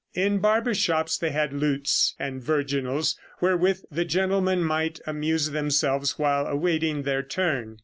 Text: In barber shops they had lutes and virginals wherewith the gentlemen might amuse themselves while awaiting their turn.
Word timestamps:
In 0.15 0.39
barber 0.39 0.73
shops 0.73 1.15
they 1.15 1.29
had 1.29 1.53
lutes 1.53 2.15
and 2.17 2.41
virginals 2.41 3.19
wherewith 3.39 3.83
the 3.91 4.03
gentlemen 4.03 4.63
might 4.63 4.99
amuse 5.05 5.51
themselves 5.51 6.17
while 6.17 6.47
awaiting 6.47 7.03
their 7.03 7.21
turn. 7.21 7.77